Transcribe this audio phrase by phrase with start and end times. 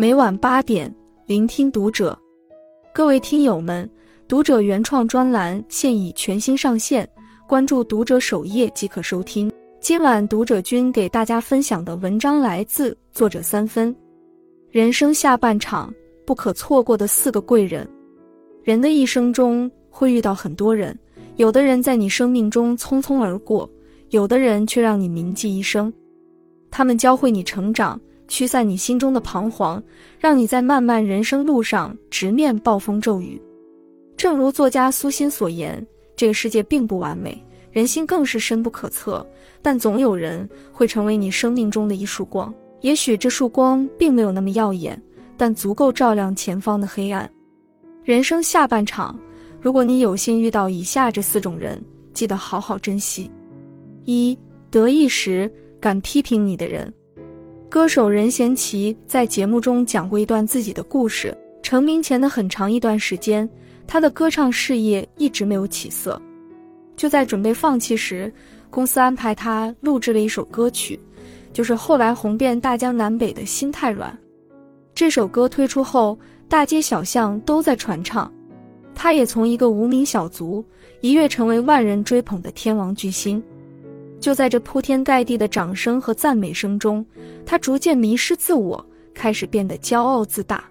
[0.00, 0.94] 每晚八点，
[1.26, 2.16] 聆听读者。
[2.94, 3.90] 各位听友们，
[4.28, 7.04] 读者原创专栏现已全新上线，
[7.48, 9.50] 关注读者首页即可收听。
[9.80, 13.92] 今晚读者君给大家分享的文章来自作者三分。
[14.70, 15.92] 人生下半场
[16.24, 17.84] 不可错过的四个贵人。
[18.62, 20.96] 人的一生中会遇到很多人，
[21.38, 23.68] 有的人在你生命中匆匆而过，
[24.10, 25.92] 有的人却让你铭记一生。
[26.70, 29.82] 他们教会你成长，驱散你心中的彷徨，
[30.20, 33.40] 让你在漫漫人生路上直面暴风骤雨。
[34.16, 39.26] 正如作家苏欣所言，这个世界并不完美，人心更是深不可测。
[39.60, 45.00] 但总有人会成为你生命中的一束光，也许这束光并没有那么耀眼，
[45.36, 47.28] 但足够照亮前方的黑暗。
[48.04, 49.18] 人生下半场，
[49.60, 53.30] 如果你有幸遇到以下这四种人，记得好好珍惜：
[54.04, 54.38] 一、
[54.70, 55.50] 得意时
[55.80, 56.92] 敢批评你的人。
[57.70, 61.36] 歌手任贤齐在节目中讲过一段自己的故事。
[61.62, 63.46] 成名前的很长一段时间，
[63.86, 66.20] 他的歌唱事业一直没有起色。
[66.96, 68.32] 就在准备放弃时，
[68.70, 70.98] 公司安排他录制了一首歌曲，
[71.52, 74.10] 就是后来红遍大江南北的《心太软》。
[74.94, 78.32] 这首歌推出后，大街小巷都在传唱，
[78.94, 80.64] 他也从一个无名小卒
[81.02, 83.42] 一跃成为万人追捧的天王巨星。
[84.20, 87.04] 就在这铺天盖地的掌声和赞美声中，
[87.46, 90.64] 他逐渐迷失自我，开始变得骄傲自大。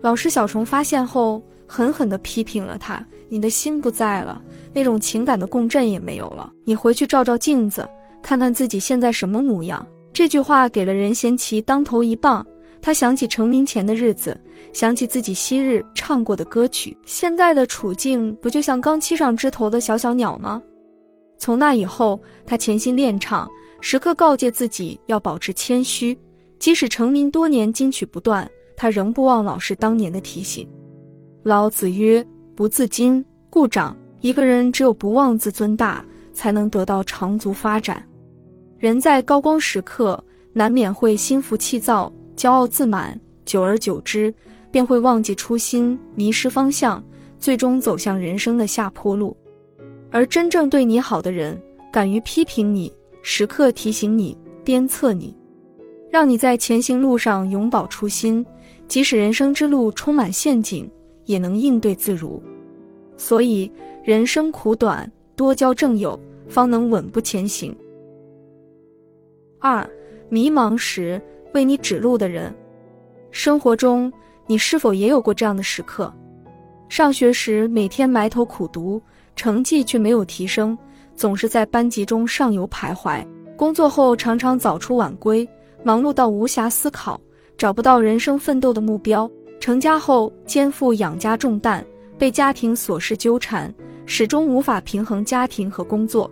[0.00, 4.42] 老师小虫发现后，狠狠地批评了他：“你的心不在了，
[4.72, 6.50] 那种情感的共振也没有了。
[6.64, 7.88] 你回去照照镜子，
[8.22, 12.44] 看看自己现在什么模样。”这句话给了任贤齐当头一棒。
[12.82, 14.34] 他想起成名前的日子，
[14.72, 20.62] 想起自己昔日唱过的歌曲，现在的处境不就像刚栖上枝头的小小鸟吗？
[21.40, 26.16] 从那以后，他潜心练唱，时刻告诫自己要保持谦虚。
[26.58, 28.48] 即使成名多年，金曲不断。
[28.76, 30.68] 他仍不忘老师当年的提醒。
[31.42, 32.24] 老子曰
[32.54, 38.06] ：“不自矜，故长。”一个人只有不忘自尊大，才能得到长足发展。
[38.76, 44.32] 人在高光时刻，难免会心浮气躁、骄傲自满，久而久之，
[44.70, 47.02] 便会忘记初心，迷失方向，
[47.38, 49.34] 最终走向人生的下坡路。
[50.12, 51.60] 而真正对你好的人，
[51.92, 55.36] 敢于批评你，时刻提醒你、鞭策你，
[56.10, 58.44] 让你在前行路上永葆初心。
[58.88, 60.90] 即使人生之路充满陷阱，
[61.24, 62.42] 也能应对自如。
[63.16, 63.70] 所以，
[64.02, 67.72] 人生苦短，多交正友，方能稳步前行。
[69.60, 69.88] 二，
[70.28, 71.22] 迷茫时
[71.54, 72.52] 为你指路的人。
[73.30, 74.12] 生活中，
[74.48, 76.12] 你是否也有过这样的时刻？
[76.88, 79.00] 上学时每天埋头苦读，
[79.40, 80.76] 成绩却没有提升，
[81.16, 85.48] 总是在班级中上游徘徊；工作后常常早出晚归，
[85.82, 87.18] 忙碌到无暇思考。
[87.56, 91.82] 找不到人生奋斗的目标，成家后肩负养家重担，
[92.18, 93.74] 被家庭琐事纠缠，
[94.04, 96.30] 始终无法平衡家庭和工作。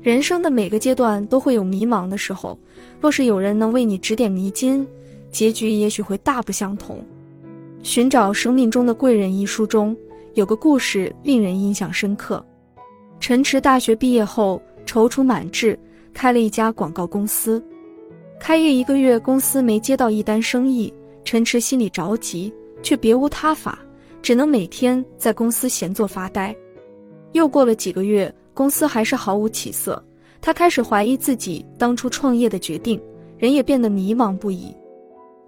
[0.00, 2.56] 人生的每个阶段都会有迷茫的时候，
[3.00, 4.86] 若是有人能为你指点迷津，
[5.32, 6.98] 结局也许会大不相同。
[7.82, 9.96] 《寻找生命中的贵人》一书中
[10.38, 12.44] 有个故事令人印象深刻。
[13.18, 15.76] 陈池大学毕业后踌躇满志，
[16.14, 17.60] 开了一家广告公司。
[18.38, 20.94] 开业一个月，公司没接到一单生意，
[21.24, 22.54] 陈池心里着急，
[22.84, 23.80] 却别无他法，
[24.22, 26.54] 只能每天在公司闲坐发呆。
[27.32, 30.00] 又过了几个月，公司还是毫无起色，
[30.40, 33.02] 他开始怀疑自己当初创业的决定，
[33.38, 34.72] 人也变得迷茫不已。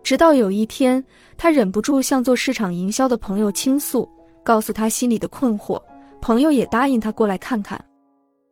[0.02, 1.04] 直到有一天，
[1.36, 4.08] 他忍不住向做市场营销的朋友倾诉，
[4.50, 5.80] 告诉他心里的困惑，
[6.20, 7.80] 朋友也答应他过来看看。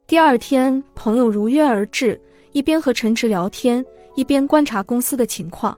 [0.07, 2.21] 第二天，朋友如约而至，
[2.53, 3.85] 一边和陈池聊天。
[4.15, 5.77] 一边观察公司的情况，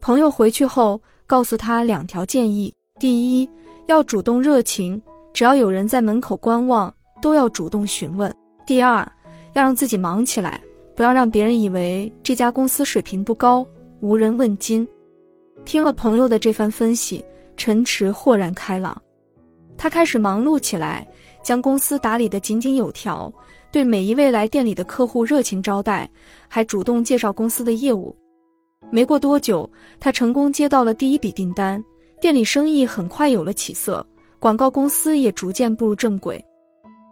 [0.00, 3.48] 朋友回去后告诉他两条建议：第一，
[3.86, 5.00] 要主动热情，
[5.32, 6.92] 只要有人在门口观望，
[7.22, 8.28] 都要主动询问；
[8.66, 8.98] 第二，
[9.54, 10.60] 要让自己忙起来，
[10.96, 13.64] 不要让别人以为这家公司水平不高，
[14.00, 14.86] 无人问津。
[15.64, 17.24] 听了朋友的这番分析，
[17.56, 19.00] 陈池豁然开朗，
[19.76, 21.06] 他开始忙碌起来，
[21.42, 23.32] 将公司打理得井井有条。
[23.72, 26.08] 对每一位来店里的客户热情招待，
[26.48, 28.16] 还主动介绍公司的业务。
[28.90, 29.68] 没过多久，
[30.00, 31.82] 他成功接到了第一笔订单，
[32.20, 34.06] 店里生意很快有了起色，
[34.38, 36.42] 广告公司也逐渐步入正轨。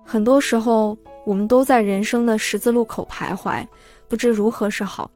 [0.05, 0.97] 很多时候，
[1.27, 3.67] 我们都在人生的十字路口徘徊，
[4.09, 5.11] 不知如何是好。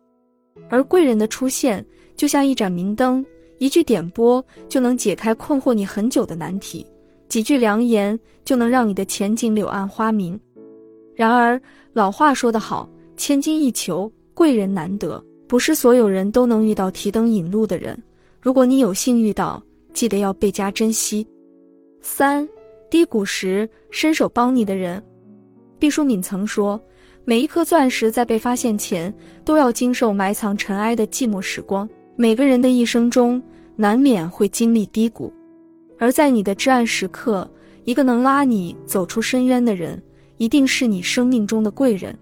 [0.68, 1.82] 而贵人的出现，
[2.16, 3.24] 就像一盏明灯，
[3.58, 6.84] 一句点拨就能解开困惑你很久的难题，
[7.28, 10.38] 几句良言就能让你的前景柳暗花明。
[11.14, 11.60] 然而，
[11.92, 15.22] 老话说得好，千金易求，贵人难得。
[15.46, 17.98] 不是所有人都能遇到提灯引路的人，
[18.40, 19.62] 如果你有幸遇到，
[19.94, 21.26] 记得要倍加珍惜。
[22.02, 22.46] 三
[22.90, 25.02] 低谷时伸手帮你的人，
[25.78, 26.80] 毕淑敏曾说
[27.24, 29.12] ：“每一颗钻石在被发现前，
[29.44, 31.88] 都要经受埋藏尘埃的寂寞时光。
[32.14, 33.42] 每个人的一生中，
[33.74, 35.32] 难免会经历低谷，
[35.98, 37.48] 而在你的至暗时刻，
[37.84, 40.00] 一个能拉你走出深渊的人，
[40.36, 42.16] 一定是你生命中的贵人。”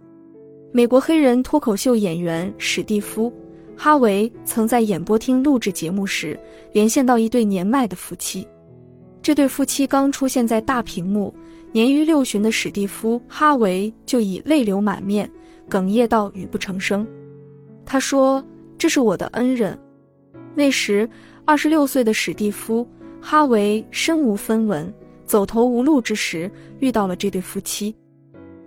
[0.73, 3.33] 美国黑人脱口秀演员史蒂夫。
[3.79, 6.39] 哈维曾在演播厅录制节目时，
[6.73, 8.49] 连线到一对年迈的夫妻。
[9.21, 11.35] 这对夫妻刚出现在大屏幕，
[11.73, 15.31] 年逾六旬的史蒂夫·哈维就已泪流满面，
[15.69, 17.07] 哽咽到语不成声。
[17.85, 18.43] 他说
[18.79, 19.79] ：“这是我的恩人。”
[20.57, 21.07] 那时，
[21.45, 22.81] 二十六岁的史蒂夫·
[23.29, 24.95] 哈维身无分文，
[25.25, 27.93] 走投无路之时，遇到了这对夫妻。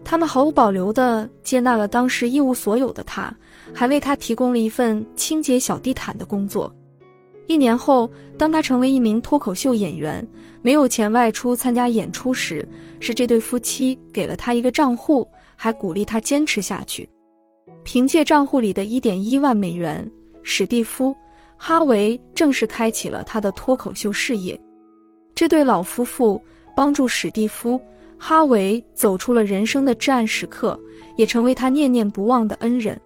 [0.03, 3.33] 他们毫无保留地接纳了当时一无所有的他，
[3.73, 6.75] 还为他提供了一份清洁小地毯的工作。
[7.47, 10.27] 一年后，当他成为一名脱口秀演员，
[10.61, 12.67] 没有钱外出参加演出时，
[12.99, 15.25] 是这对夫妻给了他一个账户，
[15.55, 17.07] 还鼓励他坚持下去。
[17.85, 20.05] 凭借账户里的一点一万美元，
[20.43, 21.11] 史蒂夫·
[21.61, 24.59] 哈维正式开启了他的脱口秀事业。
[25.35, 26.41] 这对老夫妇
[26.75, 27.79] 帮助史蒂夫。
[28.21, 30.77] 哈维走出了人生的至暗时刻，
[31.15, 32.99] 也成为他念念不忘的恩人。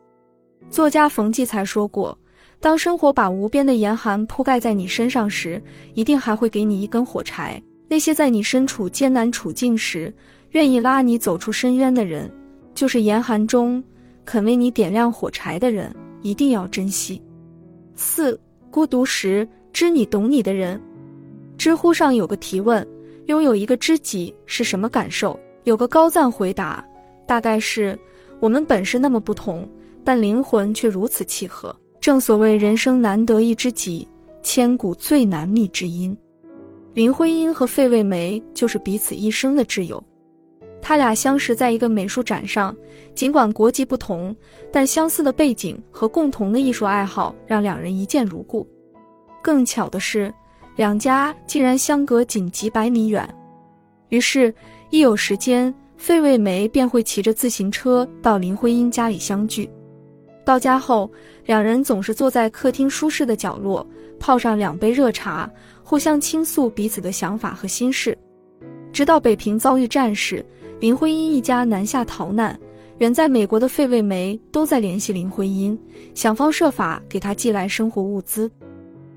[0.72, 2.18] 作家冯骥才说过
[2.60, 5.62] ：“当生活把无边的严寒铺盖在你身上时，
[5.94, 7.62] 一定还会给你一根火柴。
[7.88, 10.12] 那些在你身处艰难处境时，
[10.52, 12.32] 愿意拉你走出深渊的人，
[12.74, 13.84] 就是严寒中
[14.26, 17.22] 肯为你点亮火柴的人，一定要珍惜。”
[17.96, 20.80] 四孤独时知你懂你的人。
[21.58, 22.86] 知乎上有个提问。
[23.28, 25.40] 拥有一个知己是什么感受？
[25.64, 26.86] 有个高赞回答，
[27.26, 27.98] 大概是
[28.42, 29.66] 我们本是那么不同，
[30.04, 31.74] 但灵魂却如此契合。
[32.02, 34.06] 正所谓人生难得一知己，
[34.42, 36.18] 千古最难觅知音。
[36.94, 40.04] 林徽因和费慰梅就是彼此一生的挚友。
[40.84, 42.76] 他俩相识在一个美术展上，
[43.16, 44.36] 尽管国籍不同，
[44.72, 48.68] 但相似的背景和共同的艺术爱好让两人一见如故。
[49.42, 50.32] 更巧的是。
[50.76, 53.30] 两家竟然相隔仅几百米远，
[54.10, 54.52] 于是，
[54.90, 59.70] 一有时间，费慰梅便会骑着自行车到林徽因家里相聚。
[60.44, 61.08] 到家后，
[61.46, 63.86] 两人总是坐在客厅舒适的角落，
[64.20, 65.48] 泡上两杯热茶，
[65.84, 68.18] 互相倾诉彼此的想法和心事。
[68.92, 70.44] 直到北平遭遇战事，
[70.84, 72.60] 林徽因一家南下逃难，
[72.98, 75.80] 远在美国的费慰梅都在联系林徽因，
[76.14, 78.52] 想方设法给她寄来生活物资。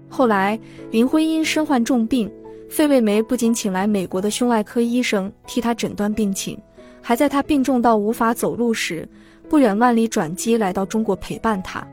[0.09, 0.57] 后来，
[0.93, 2.31] 林徽因身患重病，
[2.71, 6.57] 费慰梅不仅请来美国的胸外科医生替她诊断病情，
[7.03, 9.05] 还在她病重到无法走路时，
[9.49, 11.85] 不远万里转机来到中国陪伴她。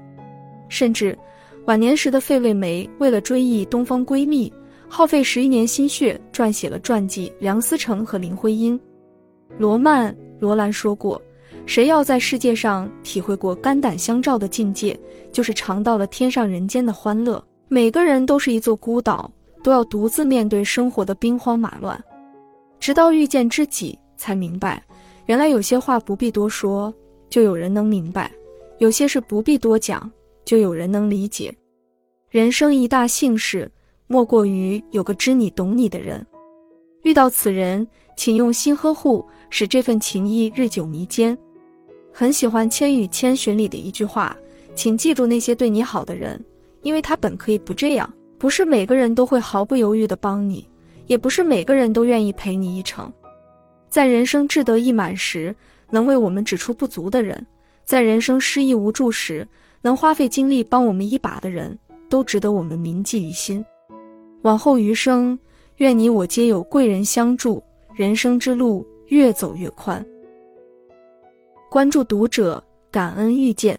[0.70, 1.18] 甚至，
[1.66, 4.54] 晚年时的费慰梅为了追忆东方闺蜜，
[4.88, 8.80] 耗费十一年心血撰写了传记《梁思成和林徽因》。
[9.58, 11.22] 罗曼·罗兰说过
[11.66, 15.00] ：“谁要在世界上体会过肝胆相照的境界，
[15.32, 19.32] 就是尝到了天上人间的欢乐。”每个人都是一座孤岛，
[19.64, 22.00] 都要独自面对生活的兵荒马乱。
[22.80, 24.84] 直到遇见知己，才明白，
[25.26, 26.94] 原来有些话不必多说，
[27.30, 28.30] 就有人能明白；
[28.78, 30.12] 有些事不必多讲，
[30.46, 31.52] 就有人能理解。
[32.30, 33.72] 人生一大幸事，
[34.06, 36.24] 莫过于有个知你懂你的人。
[37.04, 41.38] 遇到此人，请用心呵护，使这份情谊日久弥坚。
[42.14, 44.36] 很喜欢《千与千寻》里的一句话，
[44.74, 46.42] 请记住那些对你好的人。
[46.82, 50.68] 因为他本可以不这样，不是每个人都会毫不犹豫地帮你，
[51.08, 53.12] 也不是每个人都愿意陪你一程。
[53.90, 55.54] 在人生志得意满时，
[55.90, 57.38] 能为我们指出不足的人；
[57.86, 59.48] 在人生失意无助时，
[59.82, 61.78] 能花费精力帮我们一把的人，
[62.10, 63.64] 都值得我们铭记于心。
[64.42, 65.40] 往后余生，
[65.84, 67.62] 愿你我皆有贵人相助，
[67.94, 70.02] 人生之路越走越宽。
[71.70, 73.78] 关注读者，感恩遇见。